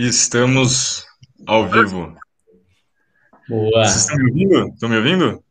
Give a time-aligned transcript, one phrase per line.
[0.00, 1.04] Estamos
[1.44, 2.16] ao vivo.
[3.48, 3.84] Boa.
[3.84, 4.68] Vocês estão me ouvindo?
[4.68, 5.42] Estão me ouvindo?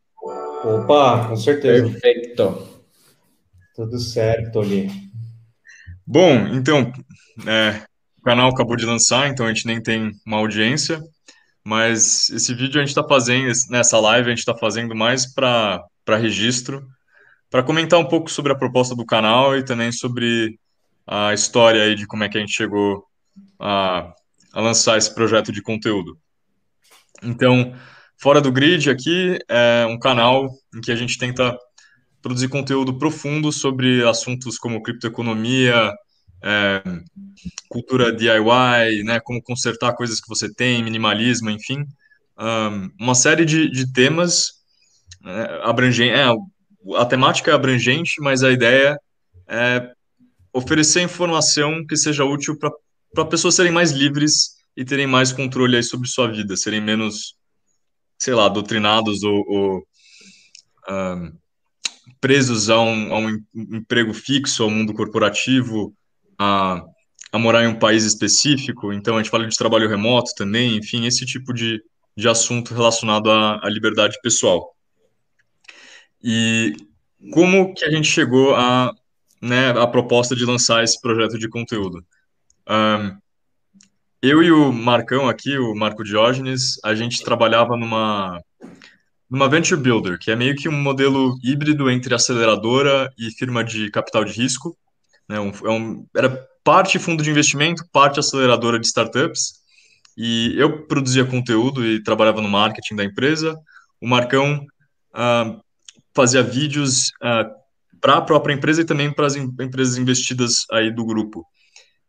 [0.64, 1.90] Opa, com certeza.
[1.90, 2.66] Perfeito.
[3.76, 4.90] Tudo certo ali.
[6.06, 6.90] Bom, então,
[7.46, 7.82] é,
[8.16, 10.98] o canal acabou de lançar, então a gente nem tem uma audiência,
[11.62, 15.84] mas esse vídeo a gente está fazendo, nessa live a gente está fazendo mais para
[16.06, 16.88] para registro,
[17.50, 20.58] para comentar um pouco sobre a proposta do canal e também sobre
[21.06, 23.04] a história aí de como é que a gente chegou
[23.60, 24.14] a,
[24.52, 26.18] a lançar esse projeto de conteúdo.
[27.22, 27.74] Então,
[28.20, 31.56] Fora do Grid aqui é um canal em que a gente tenta
[32.20, 35.92] produzir conteúdo profundo sobre assuntos como criptoeconomia,
[36.42, 36.82] é,
[37.68, 41.84] cultura DIY, né, como consertar coisas que você tem, minimalismo, enfim,
[42.36, 44.54] um, uma série de, de temas
[45.24, 46.10] é, abrangente.
[46.10, 46.26] É,
[46.96, 48.98] a temática é abrangente, mas a ideia
[49.46, 49.92] é
[50.52, 52.72] oferecer informação que seja útil para
[53.28, 57.34] pessoas serem mais livres e terem mais controle aí sobre sua vida, serem menos,
[58.18, 59.86] sei lá, doutrinados ou, ou
[60.88, 61.32] um,
[62.20, 65.94] presos a um, a um emprego fixo, ao mundo corporativo,
[66.38, 66.82] a,
[67.32, 68.92] a morar em um país específico.
[68.92, 71.82] Então, a gente fala de trabalho remoto também, enfim, esse tipo de,
[72.16, 74.74] de assunto relacionado à, à liberdade pessoal.
[76.22, 76.74] E
[77.32, 78.92] como que a gente chegou a,
[79.42, 82.04] né, a proposta de lançar esse projeto de conteúdo?
[82.68, 83.18] Um,
[84.20, 88.40] eu e o Marcão aqui, o Marco Diógenes, a gente trabalhava numa,
[89.30, 93.90] numa Venture Builder, que é meio que um modelo híbrido entre aceleradora e firma de
[93.90, 94.76] capital de risco.
[95.28, 95.38] Né?
[95.38, 99.58] Um, é um, era parte fundo de investimento, parte aceleradora de startups.
[100.16, 103.56] E eu produzia conteúdo e trabalhava no marketing da empresa.
[104.00, 104.66] O Marcão
[105.14, 105.60] uh,
[106.12, 107.48] fazia vídeos uh,
[108.00, 111.46] para a própria empresa e também para as em, empresas investidas aí do grupo.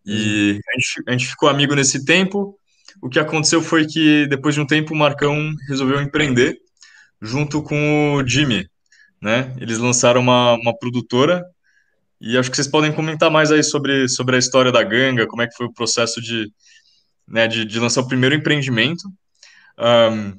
[0.10, 0.60] E uhum.
[0.68, 2.58] a, gente, a gente ficou amigo nesse tempo.
[3.02, 6.58] O que aconteceu foi que depois de um tempo o Marcão resolveu empreender
[7.22, 8.68] junto com o Jimmy,
[9.22, 9.56] né?
[9.60, 11.46] Eles lançaram uma, uma produtora
[12.22, 15.42] e acho que vocês podem comentar mais aí sobre, sobre a história da Ganga, como
[15.42, 16.52] é que foi o processo de,
[17.28, 19.04] né, de, de lançar o primeiro empreendimento.
[19.78, 20.38] Um,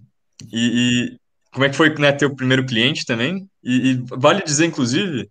[0.53, 1.19] e, e,
[1.53, 3.49] como é que foi né, ter o primeiro cliente também.
[3.65, 5.29] E, e, vale dizer, inclusive,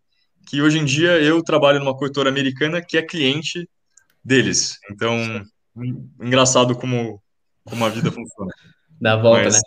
[0.47, 3.69] que hoje em dia eu trabalho numa corretora americana que é cliente
[4.29, 4.79] deles.
[4.91, 5.17] Então,
[6.21, 7.19] engraçado como,
[7.65, 8.51] como a vida funciona.
[9.01, 9.61] Dá volta, Mas, né?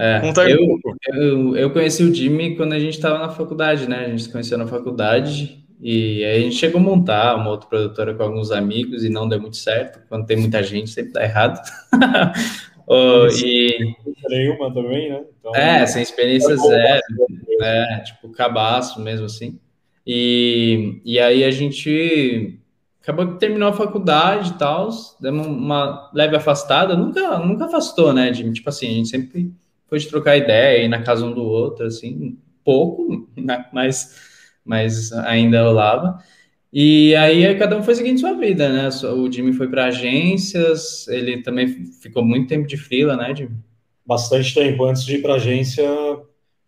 [0.00, 0.20] É,
[0.52, 0.80] eu,
[1.12, 4.06] eu, eu conheci o Jimmy quando a gente estava na faculdade, né?
[4.06, 7.68] A gente se conheceu na faculdade e aí a gente chegou a montar uma outra
[7.68, 10.00] produtora com alguns amigos e não deu muito certo.
[10.08, 11.60] Quando tem muita gente, sempre dá errado.
[12.86, 13.96] oh, e...
[14.28, 15.24] Nenhuma também, né?
[15.40, 17.02] Então, é, sem experiência zero.
[17.60, 19.58] É, tipo, cabaço mesmo assim.
[20.06, 22.60] E, e aí a gente
[23.08, 28.30] acabou que terminou a faculdade e tal, demos uma leve afastada, nunca, nunca afastou, né?
[28.30, 29.50] De, tipo assim, a gente sempre
[29.86, 33.64] foi de trocar ideia, ir na casa um do outro, assim, pouco, né?
[33.72, 34.28] mas
[34.62, 36.22] mas ainda rolava.
[36.70, 38.90] E aí cada um foi seguindo sua vida, né?
[39.14, 43.56] O Jimmy foi para agências, ele também ficou muito tempo de fila, né, Jimmy?
[44.04, 44.84] Bastante tempo.
[44.84, 45.88] Antes de ir para agência,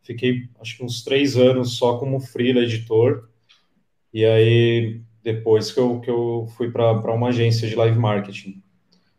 [0.01, 3.28] fiquei acho que uns três anos só como freela editor.
[4.15, 8.63] E aí depois que eu, que eu fui para uma agência de live marketing.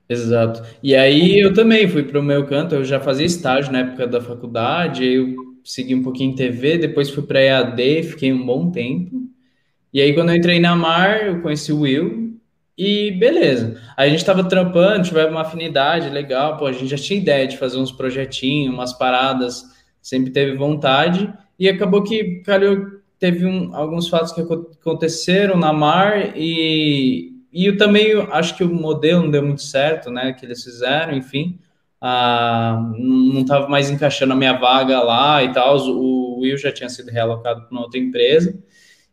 [0.10, 0.62] Exato.
[0.84, 4.06] E aí eu também fui para o meu canto, eu já fazia estágio na época
[4.08, 8.70] da faculdade, eu segui um pouquinho em TV, depois fui para EAD, fiquei um bom
[8.72, 9.22] tempo.
[9.94, 12.32] E aí, quando eu entrei na Mar, eu conheci o Will
[12.78, 13.80] e beleza.
[13.96, 17.48] Aí a gente estava trampando, tivemos uma afinidade legal, pô, a gente já tinha ideia
[17.48, 19.64] de fazer uns projetinhos, umas paradas,
[20.02, 22.88] sempre teve vontade e acabou que calhou,
[23.22, 28.74] teve um, alguns fatos que aconteceram na Mar e, e eu também acho que o
[28.74, 31.58] modelo não deu muito certo, né, que eles fizeram, enfim
[32.02, 35.78] ah, não estava mais encaixando a minha vaga lá e tal.
[35.78, 38.58] O Will já tinha sido realocado para outra empresa.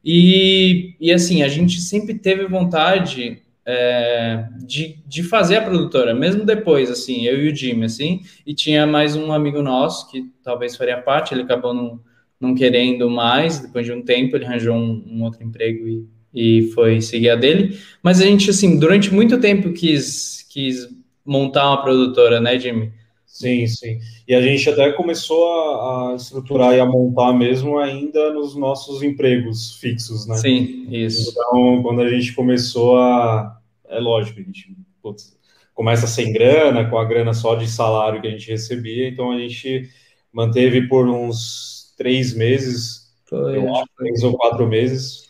[0.03, 6.47] E, e assim, a gente sempre teve vontade é, de, de fazer a produtora, mesmo
[6.47, 10.77] depois, assim, eu e o Jimmy, assim, e tinha mais um amigo nosso que talvez
[10.77, 12.01] faria parte, ele acabou não,
[12.41, 16.71] não querendo mais, depois de um tempo ele arranjou um, um outro emprego e, e
[16.73, 20.89] foi seguir a dele, mas a gente, assim, durante muito tempo quis, quis
[21.25, 22.93] montar uma produtora, né, Jimmy?
[23.27, 23.99] Sim, sim.
[24.27, 29.03] E a gente até começou a, a, estruturar e a montar mesmo ainda nos nossos
[29.03, 30.37] empregos fixos, né?
[30.37, 31.31] Sim, isso.
[31.31, 33.57] Então, quando a gente começou a.
[33.89, 35.37] É lógico, a gente putz,
[35.73, 39.39] começa sem grana, com a grana só de salário que a gente recebia, então a
[39.39, 39.89] gente
[40.33, 45.29] manteve por uns três meses, Foi, eu acho, três ou quatro meses.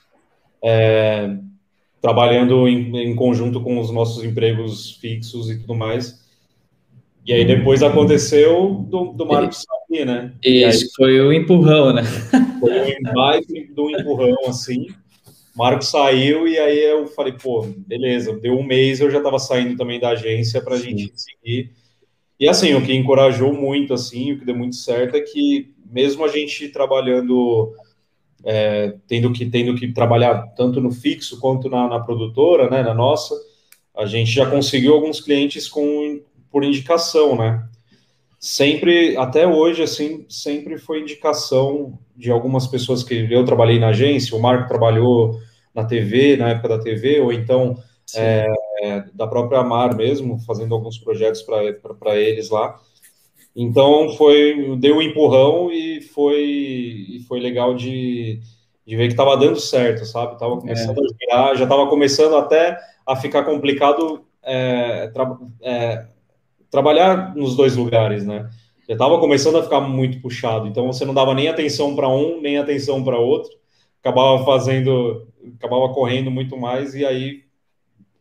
[0.63, 1.37] É,
[2.01, 6.25] trabalhando em, em, conjunto com os nossos empregos fixos e tudo mais.
[7.27, 10.33] E aí depois aconteceu do, do Marcos sair, né?
[10.43, 12.03] Isso, aí, foi o empurrão, né?
[12.61, 13.45] Foi o mais
[13.75, 14.87] do empurrão, assim.
[15.55, 19.77] Marcos saiu e aí eu falei, pô, beleza, deu um mês, eu já estava saindo
[19.77, 21.73] também da agência para a gente seguir.
[22.39, 26.25] E assim, o que encorajou muito, assim, o que deu muito certo é que mesmo
[26.25, 27.75] a gente trabalhando
[28.45, 32.95] é, tendo, que, tendo que trabalhar tanto no fixo quanto na, na, produtora, né, na
[32.95, 33.35] nossa,
[33.97, 36.21] a gente já conseguiu alguns clientes com,
[36.51, 37.67] por indicação, né?
[38.39, 44.37] Sempre, até hoje, assim, sempre foi indicação de algumas pessoas que eu trabalhei na agência,
[44.37, 45.41] o Marco trabalhou
[45.75, 47.77] na TV, na época da TV, ou então
[48.15, 48.47] é,
[49.13, 52.79] da própria Mar mesmo, fazendo alguns projetos para eles lá.
[53.55, 58.41] Então foi deu um empurrão e foi e foi legal de,
[58.87, 60.39] de ver que estava dando certo, sabe?
[60.39, 61.01] Tava começando é.
[61.01, 66.07] a virar, já estava começando até a ficar complicado é, tra, é,
[66.71, 68.49] trabalhar nos dois lugares, né?
[68.87, 72.41] Já estava começando a ficar muito puxado, então você não dava nem atenção para um,
[72.41, 73.51] nem atenção para outro,
[74.01, 75.27] acabava fazendo,
[75.59, 77.48] acabava correndo muito mais, e aí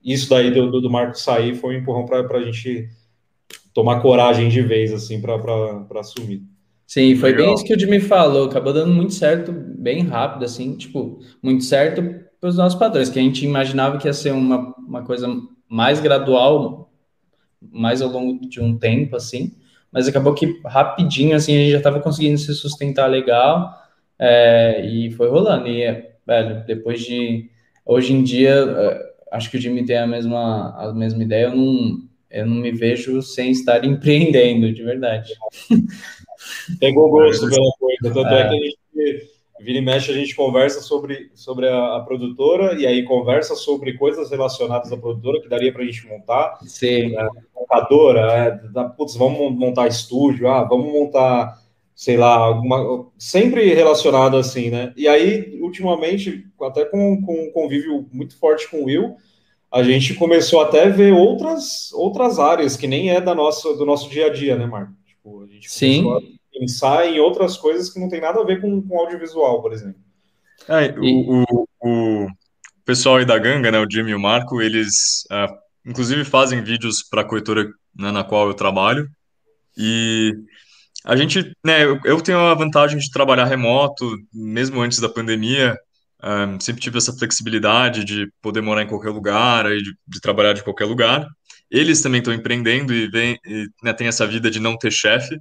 [0.03, 2.89] isso daí do, do Marco sair foi um empurrão para a gente
[3.73, 6.41] tomar coragem de vez, assim, para assumir.
[6.87, 7.47] Sim, foi Legal.
[7.47, 11.63] bem isso que o Jimmy falou, acabou dando muito certo, bem rápido, assim, tipo, muito
[11.65, 12.01] certo
[12.39, 15.27] para os nossos padrões, que a gente imaginava que ia ser uma, uma coisa
[15.67, 16.91] mais gradual,
[17.61, 19.53] mais ao longo de um tempo, assim,
[19.91, 23.69] mas acabou que rapidinho, assim, a gente já estava conseguindo se sustentar legal,
[24.17, 25.85] é, e foi rolando, e,
[26.25, 27.49] velho, depois de,
[27.85, 31.55] hoje em dia, é, acho que o Jimmy tem a mesma, a mesma ideia, eu
[31.55, 35.33] não eu não me vejo sem estar empreendendo, de verdade.
[36.79, 38.41] Pegou gosto pela coisa, tanto é.
[38.41, 38.49] é.
[38.49, 38.77] que a gente
[39.59, 43.93] vira e mexe, a gente conversa sobre, sobre a, a, produtora e aí conversa sobre
[43.93, 46.59] coisas relacionadas à produtora que daria para a gente montar.
[46.65, 47.11] Sim.
[47.11, 51.59] Né, montadora, é, da, putz, vamos montar estúdio, ah, vamos montar,
[51.97, 54.93] sei lá, alguma, sempre relacionado assim, né?
[54.95, 59.15] E aí, ultimamente, até com, com um convívio muito forte com o Will,
[59.71, 63.83] a gente começou até a ver outras, outras áreas que nem é da nossa, do
[63.83, 64.93] nosso dia a dia, né, Marco?
[65.07, 66.03] Tipo, a gente Sim.
[66.03, 69.59] começou a pensar em outras coisas que não tem nada a ver com, com audiovisual,
[69.59, 69.99] por exemplo.
[70.69, 72.27] É, o, o, o,
[72.85, 75.51] pessoal aí da Ganga, né, o Jimmy e o Marco, eles uh,
[75.83, 79.09] inclusive fazem vídeos para a corretora né, na qual eu trabalho.
[79.75, 80.31] E
[81.07, 85.77] a gente, né, eu, tenho a vantagem de trabalhar remoto, mesmo antes da pandemia.
[86.21, 90.51] Um, sempre tive essa flexibilidade de poder morar em qualquer lugar e de, de trabalhar
[90.51, 91.25] de qualquer lugar.
[91.71, 95.37] Eles também estão empreendendo e, vem, e né, tem essa vida de não ter chefe.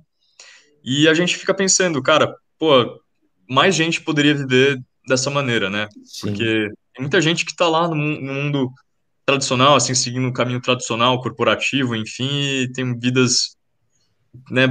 [0.85, 3.01] E a gente fica pensando, cara, pô,
[3.51, 4.79] mais gente poderia viver
[5.09, 5.89] dessa maneira, né?
[6.05, 6.29] Sim.
[6.29, 8.71] Porque tem muita gente que está lá no, no, mundo
[9.25, 12.29] tradicional, assim, seguindo o um caminho tradicional, corporativo, enfim,
[12.63, 13.56] e tem vidas,
[14.51, 14.67] né?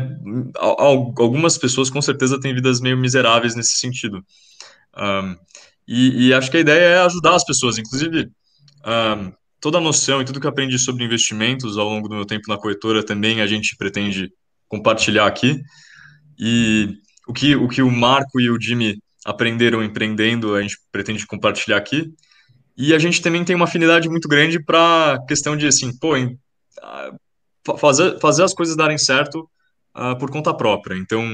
[0.57, 4.23] Algumas pessoas com certeza têm vidas meio miseráveis nesse sentido.
[4.97, 5.35] Um,
[5.88, 8.29] e, e, acho que a ideia é ajudar as pessoas, inclusive
[8.85, 12.44] um, toda a noção e tudo que aprendi sobre investimentos ao longo do meu tempo
[12.47, 14.31] na corretora também a gente pretende
[14.67, 15.62] compartilhar aqui.
[16.39, 16.97] E
[17.27, 21.78] o que o, que o Marco e o Jimmy aprenderam empreendendo, a gente pretende compartilhar
[21.78, 22.13] aqui.
[22.78, 26.16] E a gente também tem uma afinidade muito grande para a questão de, assim, pô,
[26.16, 29.49] uh, fazer, fazer as coisas darem certo
[29.95, 30.95] uh, por conta própria.
[30.97, 31.33] Então,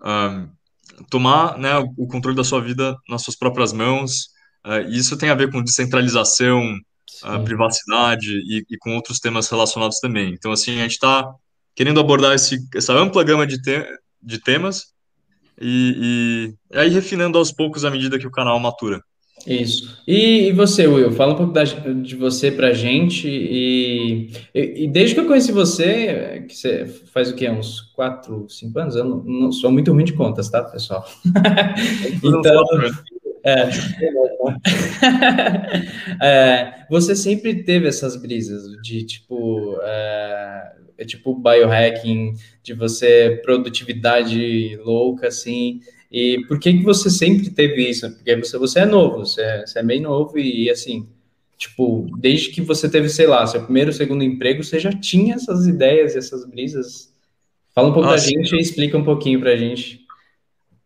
[0.00, 4.28] uh, tomar né, o controle da sua vida nas suas próprias mãos.
[4.64, 6.76] Uh, isso tem a ver com descentralização,
[7.44, 10.32] privacidade e, e, com outros temas relacionados também.
[10.32, 11.24] Então, assim, a gente está
[11.74, 13.86] querendo abordar esse, essa ampla gama de, te,
[14.22, 14.92] de temas
[15.60, 19.02] e, e, e aí refinando aos poucos à medida que o canal matura.
[19.46, 20.02] Isso.
[20.06, 23.28] E, e, você, Will, fala um pouco da, de você pra gente.
[23.28, 27.48] E, e, e, desde que eu conheci você, que você faz o quê?
[27.50, 28.96] Uns 4, 5 anos?
[28.96, 31.06] Eu não, não, sou muito ruim de contas, tá, pessoal?
[32.22, 32.64] então.
[33.46, 33.68] É,
[36.26, 42.32] é, você sempre teve essas brisas de tipo, é, é tipo biohacking,
[42.62, 45.80] de você produtividade louca, assim.
[46.16, 48.08] E por que, que você sempre teve isso?
[48.08, 51.08] Porque você, você é novo, você é, você é bem novo e, assim,
[51.58, 55.66] tipo, desde que você teve, sei lá, seu primeiro, segundo emprego, você já tinha essas
[55.66, 57.12] ideias, essas brisas.
[57.74, 60.06] Fala um pouco ah, da gente e explica um pouquinho pra gente.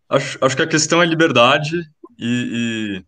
[0.08, 1.76] Acho, acho que a questão é liberdade
[2.18, 3.02] e,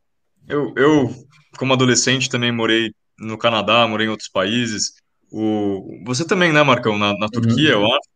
[0.47, 4.93] e eu, eu, como adolescente, também morei no Canadá, morei em outros países.
[5.33, 7.83] O, você também, né, Marcão, na, na Turquia, uhum.
[7.83, 8.11] eu acho.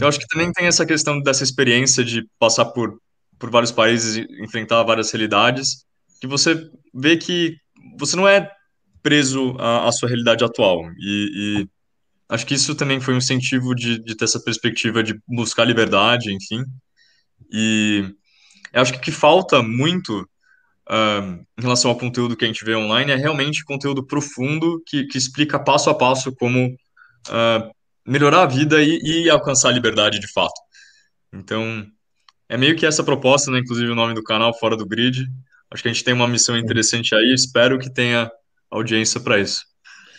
[0.00, 2.98] Eu acho que também tem essa questão dessa experiência de passar por
[3.44, 5.84] por vários países e enfrentar várias realidades,
[6.18, 7.58] que você vê que
[7.98, 8.50] você não é
[9.02, 10.80] preso à, à sua realidade atual.
[10.98, 11.68] E, e,
[12.26, 16.32] acho que isso também foi um incentivo de, de ter essa perspectiva de buscar liberdade,
[16.32, 16.64] enfim.
[17.52, 18.14] E
[18.72, 20.22] acho que o que falta muito
[20.88, 25.04] uh, em relação ao conteúdo que a gente vê online é realmente conteúdo profundo que,
[25.04, 27.70] que explica passo a passo como uh,
[28.06, 30.58] melhorar a vida e, e, alcançar a liberdade de fato.
[31.30, 31.86] Então,
[32.48, 33.58] é meio que essa proposta, né?
[33.58, 35.26] Inclusive o nome do canal, Fora do Grid.
[35.70, 38.30] Acho que a gente tem uma missão interessante aí, espero que tenha
[38.70, 39.62] audiência para isso.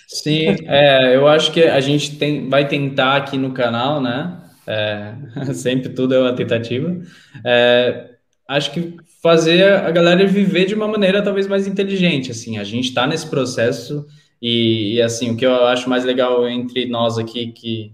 [0.08, 4.38] Sim, é, eu acho que a gente tem, vai tentar aqui no canal, né?
[4.68, 5.14] É,
[5.54, 7.00] sempre tudo é uma tentativa.
[7.44, 8.10] É,
[8.48, 12.32] acho que fazer a galera viver de uma maneira talvez mais inteligente.
[12.32, 14.06] Assim, a gente está nesse processo
[14.42, 17.94] e, e, assim o que eu acho mais legal entre nós aqui que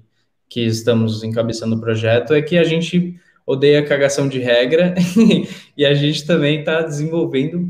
[0.50, 3.18] que estamos encabeçando o projeto é que a gente
[3.51, 4.96] odeia cagação de regra
[5.75, 7.70] e a gente também está desenvolvendo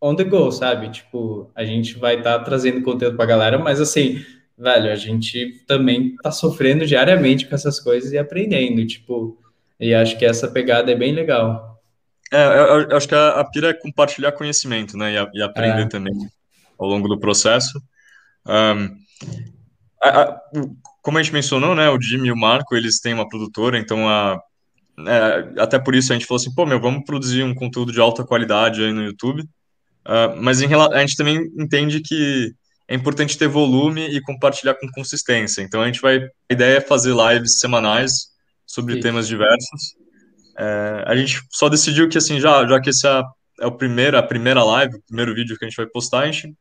[0.00, 0.90] on the go, sabe?
[0.90, 4.24] Tipo, a gente vai estar tá trazendo conteúdo para a galera, mas assim,
[4.56, 9.36] velho, a gente também está sofrendo diariamente com essas coisas e aprendendo, tipo,
[9.80, 11.82] e acho que essa pegada é bem legal.
[12.32, 15.42] É, eu, eu acho que a, a pira é compartilhar conhecimento, né, e, a, e
[15.42, 15.88] aprender é.
[15.88, 16.14] também
[16.78, 17.82] ao longo do processo.
[18.46, 18.96] Um,
[20.02, 20.40] a,
[21.02, 24.08] como a gente mencionou, né, o Jimmy e o Marco, eles têm uma produtora, então
[24.08, 24.40] a,
[24.98, 28.00] é, até por isso a gente falou assim, pô, meu, vamos produzir um conteúdo de
[28.00, 32.52] alta qualidade aí no YouTube, uh, mas em, a gente também entende que
[32.86, 36.80] é importante ter volume e compartilhar com consistência, então a gente vai, a ideia é
[36.80, 38.28] fazer lives semanais
[38.66, 39.96] sobre temas diversos,
[40.56, 43.22] é, a gente só decidiu que assim, já, já que esse é,
[43.60, 46.26] é o primeiro, a primeira live, o primeiro vídeo que a gente vai postar, a
[46.26, 46.54] gente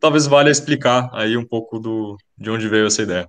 [0.00, 3.28] talvez valha explicar aí um pouco do, de onde veio essa ideia.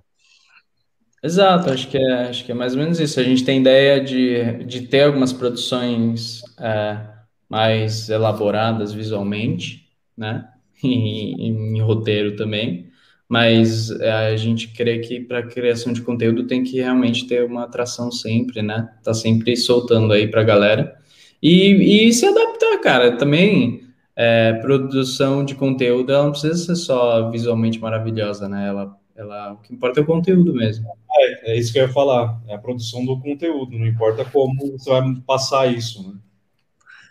[1.26, 3.18] Exato, acho que é, acho que é mais ou menos isso.
[3.18, 7.00] A gente tem ideia de, de ter algumas produções é,
[7.48, 10.48] mais elaboradas visualmente, né?
[10.84, 12.90] E, em roteiro também,
[13.28, 17.64] mas é, a gente crê que para criação de conteúdo tem que realmente ter uma
[17.64, 18.88] atração sempre, né?
[19.02, 20.96] Tá sempre soltando aí para a galera
[21.42, 23.16] e, e se adaptar, cara.
[23.16, 23.82] Também
[24.14, 28.68] é, produção de conteúdo, ela não precisa ser só visualmente maravilhosa, né?
[28.68, 30.86] Ela, ela, o que importa é o conteúdo mesmo.
[31.18, 34.72] É, é isso que eu ia falar, é a produção do conteúdo, não importa como
[34.72, 36.18] você vai passar isso, né?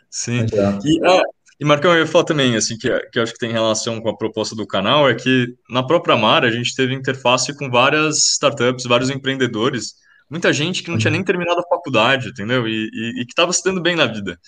[0.10, 0.46] Sim.
[0.86, 1.22] E, ah,
[1.60, 4.10] e Marcão, eu ia falar também, assim, que, que eu acho que tem relação com
[4.10, 8.18] a proposta do canal, é que na própria Mar a gente teve interface com várias
[8.34, 9.96] startups, vários empreendedores,
[10.30, 12.68] muita gente que não tinha nem terminado a faculdade, entendeu?
[12.68, 14.40] E, e, e que estava se dando bem na vida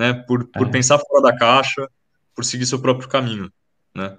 [0.00, 0.14] né?
[0.14, 0.70] Por, por é.
[0.70, 1.86] pensar fora da caixa,
[2.34, 3.52] por seguir seu próprio caminho,
[3.94, 4.16] né?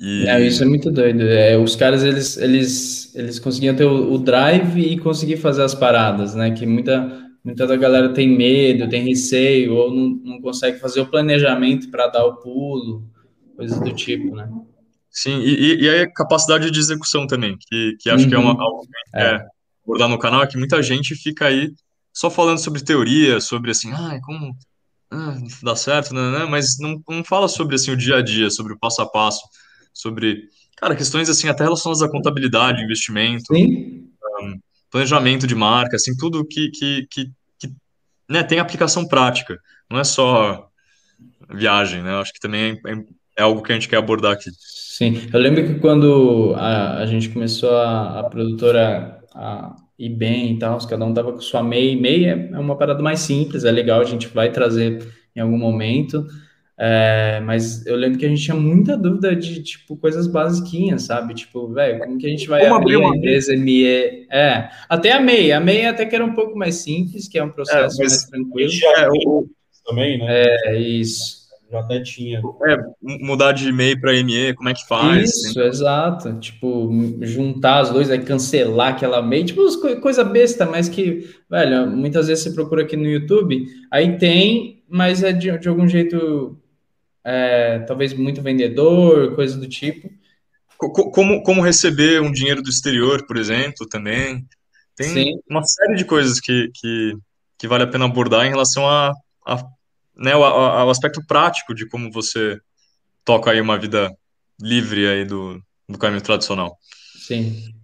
[0.00, 0.26] E...
[0.26, 1.22] É, isso é muito doido.
[1.22, 5.74] É, os caras, eles, eles, eles conseguiam ter o, o, drive e conseguir fazer as
[5.74, 6.50] paradas, né?
[6.52, 11.06] Que muita, muita da galera tem medo, tem receio, ou não, não consegue fazer o
[11.06, 13.04] planejamento para dar o pulo,
[13.54, 14.48] coisas do tipo, né?
[15.10, 18.30] Sim, e, e aí a capacidade de execução também, que, que acho uhum.
[18.30, 18.60] que é uma, uhum.
[18.60, 19.22] algo que é.
[19.22, 19.46] é
[19.84, 21.72] abordar no canal, é que muita gente fica aí
[22.12, 24.56] só falando sobre teoria, sobre assim, ah, como
[25.10, 28.48] ah, dá certo, né, né, mas não, não fala sobre assim o dia a dia,
[28.50, 29.42] sobre o passo a passo,
[29.92, 34.58] sobre, cara, questões assim até relacionadas à contabilidade, investimento, um,
[34.90, 37.68] planejamento de marca, assim, tudo que, que, que, que
[38.28, 39.58] né, tem aplicação prática,
[39.90, 40.68] não é só
[41.52, 42.14] viagem, né?
[42.14, 42.92] Acho que também é,
[43.38, 44.50] é, algo que a gente quer abordar aqui.
[44.58, 50.54] Sim, eu lembro que quando a, a gente começou a, a produtora a e bem
[50.54, 51.94] e tal, cada um tava com sua MEI.
[51.94, 55.06] MEI é, é uma parada mais simples, é legal, a gente vai trazer
[55.36, 56.26] em algum momento.
[56.82, 61.34] É, mas eu lembro que a gente tinha muita dúvida de, tipo, coisas basiquinhas, sabe?
[61.34, 64.26] Tipo, velho, como que a gente vai como abrir uma empresa ME?
[64.30, 65.52] É, até a MEI.
[65.52, 68.24] A MEI até que era um pouco mais simples, que é um processo é, mais
[68.24, 68.72] tranquilo.
[68.96, 69.46] É, o,
[69.84, 70.46] também, né?
[70.64, 72.40] É, isso já até tinha.
[72.66, 75.28] É, mudar de e-mail para ME, como é que faz?
[75.28, 76.32] Isso, exato.
[76.40, 79.62] Tipo, juntar as duas, aí cancelar aquela mail, tipo,
[80.00, 85.22] coisa besta, mas que, velho, muitas vezes você procura aqui no YouTube, aí tem, mas
[85.22, 86.58] é de, de algum jeito,
[87.24, 90.10] é, talvez muito vendedor, coisa do tipo.
[90.76, 94.46] Como, como receber um dinheiro do exterior, por exemplo, também.
[94.96, 95.40] Tem Sim.
[95.48, 97.14] uma série de coisas que, que,
[97.58, 99.12] que vale a pena abordar em relação a,
[99.46, 99.62] a
[100.16, 102.58] né, o, o, aspecto prático de como você
[103.24, 104.10] toca aí uma vida
[104.60, 106.76] livre aí do, do caminho tradicional.
[107.18, 107.74] Sim.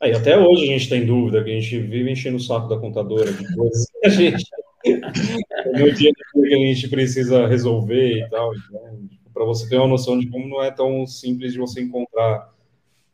[0.00, 2.78] Aí, até hoje a gente tem dúvida, que a gente vive enchendo o saco da
[2.78, 4.44] contadora de coisas que a gente
[4.84, 8.52] no dia que a gente precisa resolver e tal.
[8.54, 12.52] Então, para você ter uma noção de como não é tão simples de você encontrar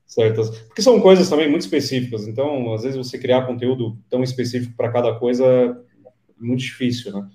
[0.06, 0.50] certas.
[0.60, 2.26] Porque são coisas também muito específicas.
[2.26, 5.74] Então, às vezes, você criar conteúdo tão específico para cada coisa é
[6.38, 7.28] muito difícil, né?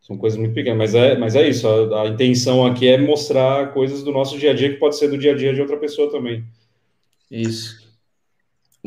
[0.00, 1.68] São coisas muito pequenas, mas é, mas é isso.
[1.68, 5.08] A, a, intenção aqui é mostrar coisas do nosso dia a dia que pode ser
[5.08, 6.44] do dia a dia de outra pessoa também.
[7.30, 7.87] Isso.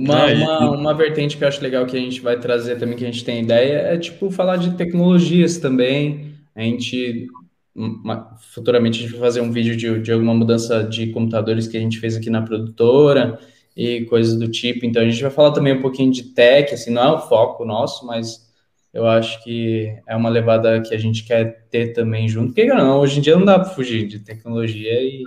[0.03, 2.97] Uma, ah, uma, uma vertente que eu acho legal que a gente vai trazer também,
[2.97, 6.33] que a gente tem ideia, é tipo falar de tecnologias também.
[6.55, 7.27] A gente
[7.75, 11.77] uma, futuramente a gente vai fazer um vídeo de, de alguma mudança de computadores que
[11.77, 13.39] a gente fez aqui na produtora
[13.75, 14.85] e coisas do tipo.
[14.85, 17.65] Então a gente vai falar também um pouquinho de tech, assim, não é o foco
[17.65, 18.49] nosso, mas
[18.93, 22.53] eu acho que é uma levada que a gente quer ter também junto.
[22.53, 25.23] Porque não, hoje em dia não dá para fugir de tecnologia e,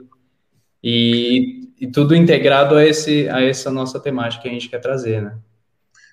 [0.82, 5.22] e, e, tudo integrado a, esse, a essa nossa temática que a gente quer trazer,
[5.22, 5.38] né?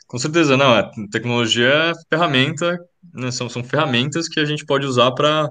[0.08, 0.74] Com certeza, não.
[0.74, 2.78] A tecnologia é ferramenta,
[3.14, 5.50] né, são, são ferramentas que a gente pode usar para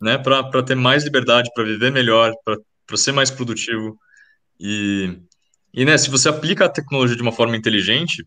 [0.00, 0.20] né,
[0.66, 3.96] ter mais liberdade, para viver melhor, para ser mais produtivo.
[4.58, 5.18] E,
[5.72, 8.26] e né, se você aplica a tecnologia de uma forma inteligente,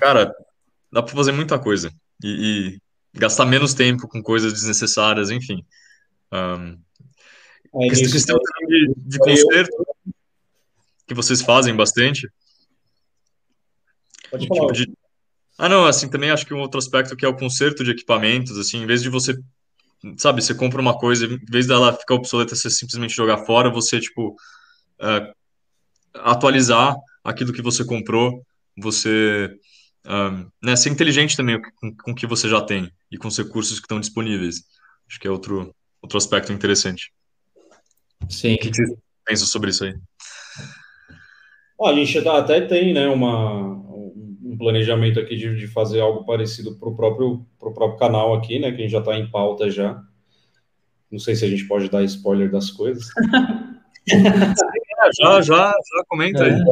[0.00, 0.34] cara,
[0.92, 1.92] dá para fazer muita coisa
[2.22, 2.78] e,
[3.14, 5.64] e, gastar menos tempo com coisas desnecessárias, enfim.
[6.32, 6.78] Um,
[7.74, 9.86] é questão, questão de, de conserto
[11.06, 12.28] que vocês fazem bastante.
[14.30, 14.72] Pode falar.
[14.72, 14.92] Tipo de...
[15.58, 18.56] Ah, não, assim, também acho que um outro aspecto que é o conserto de equipamentos,
[18.58, 19.36] assim, em vez de você,
[20.16, 23.98] sabe, você compra uma coisa, em vez dela ficar obsoleta, você simplesmente jogar fora, você,
[23.98, 24.36] tipo,
[25.00, 25.34] uh,
[26.14, 26.94] atualizar
[27.24, 28.44] aquilo que você comprou,
[28.76, 29.50] você
[30.08, 33.36] um, né, ser inteligente também com, com o que você já tem e com os
[33.36, 34.62] recursos que estão disponíveis.
[35.08, 37.12] Acho que é outro, outro aspecto interessante.
[38.28, 38.54] Sim.
[38.54, 39.94] O que você pensa sobre isso aí?
[41.86, 46.88] a gente até tem né, uma, um planejamento aqui de, de fazer algo parecido para
[46.88, 48.70] o próprio, pro próprio canal aqui, né?
[48.70, 50.02] Que a gente já está em pauta já.
[51.10, 53.06] Não sei se a gente pode dar spoiler das coisas.
[55.20, 56.52] já, já, já comenta aí.
[56.52, 56.64] É,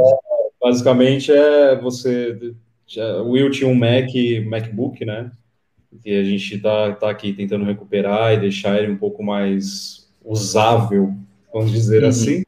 [0.60, 2.54] basicamente é você
[3.24, 4.08] o Will tinha um Mac,
[4.46, 5.30] MacBook, né?
[6.04, 11.14] E a gente tá, tá aqui tentando recuperar e deixar ele um pouco mais usável,
[11.56, 12.08] vamos dizer uhum.
[12.08, 12.42] assim.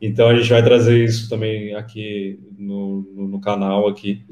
[0.00, 4.24] Então a gente vai trazer isso também aqui no, no, no, canal aqui.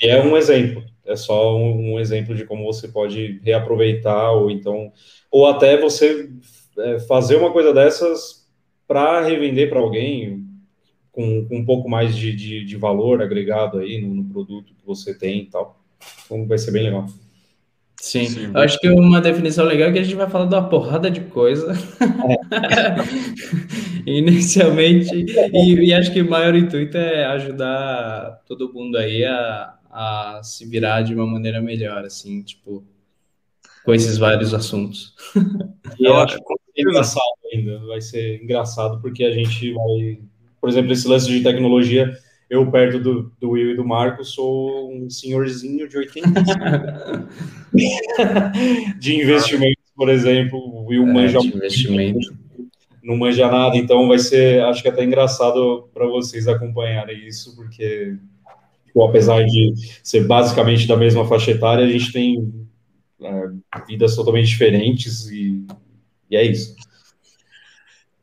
[0.00, 4.50] E é um exemplo, é só um, um, exemplo de como você pode reaproveitar ou
[4.50, 4.92] então
[5.30, 6.30] ou até você
[6.78, 8.44] é, fazer uma coisa dessas
[8.86, 10.44] para revender para alguém,
[11.12, 14.84] com, com um pouco mais de, de, de, valor agregado aí no, no, produto que
[14.84, 15.80] você tem e tal.
[16.24, 17.06] Então vai ser bem legal.
[18.00, 20.54] Sim, Sim eu acho que uma definição legal é que a gente vai falar de
[20.54, 21.72] uma porrada de coisa.
[24.04, 24.04] É.
[24.10, 30.40] Inicialmente, e, e, acho que o maior intuito é ajudar todo mundo aí a, a
[30.42, 32.84] se virar de uma maneira melhor, assim, tipo,
[33.84, 35.14] com esses vários assuntos.
[35.98, 40.18] E eu acho que é engraçado ainda, vai ser engraçado porque a gente vai
[40.64, 42.10] por exemplo, esse lance de tecnologia,
[42.54, 46.40] eu perto do, do Will e do Marco sou um senhorzinho de 85.
[48.98, 52.32] de investimentos, por exemplo, o Will é, manja investimento.
[53.02, 58.16] não manja nada, então vai ser, acho que até engraçado para vocês acompanharem isso, porque
[58.86, 62.68] tipo, apesar de ser basicamente da mesma faixa etária, a gente tem
[63.20, 63.48] é,
[63.88, 65.66] vidas totalmente diferentes e,
[66.30, 66.76] e é isso.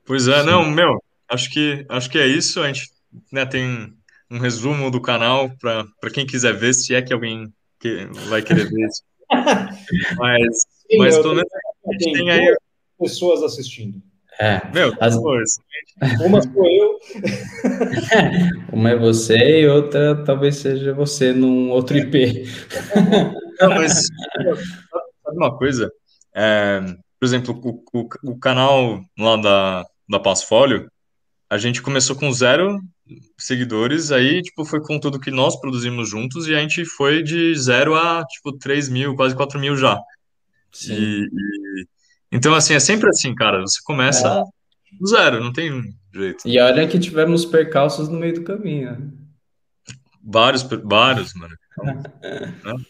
[0.06, 0.46] Pois é, Sim.
[0.46, 2.62] não, meu, acho que, acho que é isso.
[2.62, 2.90] A gente
[3.32, 3.94] né, tem
[4.32, 8.70] um resumo do canal para quem quiser ver, se é que alguém que vai querer
[8.70, 9.04] ver isso.
[10.18, 12.56] mas, Sim, mas pelo menos a gente tem aí.
[12.98, 14.02] Pessoas assistindo.
[14.40, 15.16] É, Meu, as...
[16.24, 17.00] Uma sou eu.
[18.72, 22.46] Uma é você e outra talvez seja você num outro IP.
[23.60, 24.08] Não, mas
[25.24, 25.92] sabe uma coisa?
[26.34, 26.80] É,
[27.20, 30.90] por exemplo, o, o, o canal lá da, da Passfolio,
[31.52, 32.80] a gente começou com zero
[33.38, 37.54] seguidores, aí, tipo, foi com tudo que nós produzimos juntos e a gente foi de
[37.56, 40.00] zero a, tipo, 3 mil, quase 4 mil já.
[40.72, 40.94] Sim.
[40.94, 41.88] E, e...
[42.32, 44.44] Então, assim, é sempre assim, cara, você começa é.
[44.98, 46.48] do zero, não tem jeito.
[46.48, 48.92] E olha que tivemos percalços no meio do caminho.
[48.92, 49.12] Né?
[50.24, 51.54] Vários, vários, mano.
[51.74, 52.86] Então, né?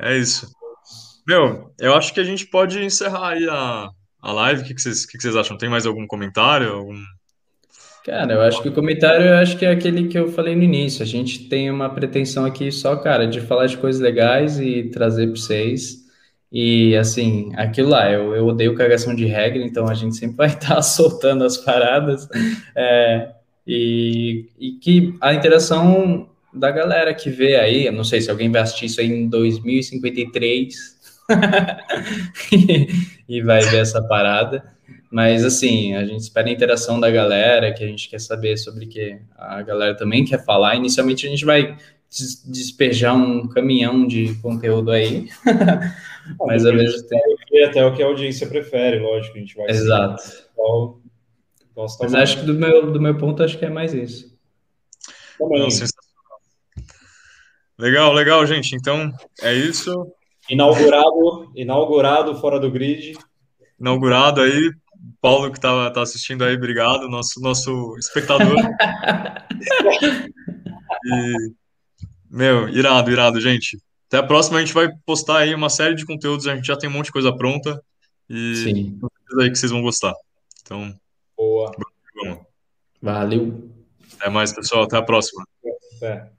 [0.00, 0.50] É isso.
[1.24, 3.88] Meu, eu acho que a gente pode encerrar aí a,
[4.20, 4.62] a live.
[4.62, 5.56] O que, que, vocês, que, que vocês acham?
[5.56, 6.72] Tem mais algum comentário?
[6.72, 7.00] Algum...
[8.04, 10.62] Cara, eu acho que o comentário eu acho que é aquele que eu falei no
[10.62, 11.02] início.
[11.02, 15.26] A gente tem uma pretensão aqui só, cara, de falar de coisas legais e trazer
[15.26, 16.02] para vocês.
[16.50, 20.48] E assim, aquilo lá, eu, eu odeio cagação de regra, então a gente sempre vai
[20.48, 22.28] estar soltando as paradas.
[22.76, 23.30] É,
[23.66, 28.50] e, e que a interação da galera que vê aí, eu não sei se alguém
[28.50, 30.74] vai assistir isso aí em 2053
[33.28, 34.71] e vai ver essa parada.
[35.12, 38.86] Mas, assim, a gente espera a interação da galera, que a gente quer saber sobre
[38.86, 40.74] o que a galera também quer falar.
[40.74, 41.76] Inicialmente, a gente vai
[42.46, 45.28] despejar um caminhão de conteúdo aí.
[46.46, 47.22] Mas ao mesmo tempo.
[47.66, 49.68] Até o que a audiência prefere, lógico, a gente vai.
[49.68, 50.22] Exato.
[51.76, 54.34] Mas acho que do meu, do meu ponto, acho que é mais isso.
[57.78, 58.74] Legal, legal, gente.
[58.74, 60.10] Então, é isso.
[60.48, 63.12] Inaugurado, inaugurado fora do grid.
[63.78, 64.70] Inaugurado aí.
[65.22, 67.08] Paulo que tá, tá assistindo aí, obrigado.
[67.08, 68.56] Nosso, nosso espectador.
[71.06, 71.52] e,
[72.28, 73.80] meu, irado, irado, gente.
[74.08, 76.48] Até a próxima, a gente vai postar aí uma série de conteúdos.
[76.48, 77.80] A gente já tem um monte de coisa pronta.
[78.28, 78.98] E Sim.
[79.40, 80.12] aí que vocês vão gostar.
[80.60, 80.92] Então,
[81.36, 81.70] boa.
[83.00, 83.70] Valeu.
[84.14, 84.82] Até mais, pessoal.
[84.82, 85.44] Até a próxima.
[85.98, 86.32] Até.